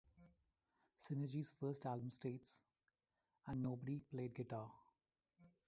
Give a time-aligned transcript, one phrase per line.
[0.97, 2.63] Synergy's first album states
[3.45, 4.71] ..and nobody played guitar.